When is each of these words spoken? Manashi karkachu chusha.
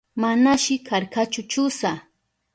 Manashi 0.21 0.75
karkachu 0.87 1.41
chusha. 1.51 1.91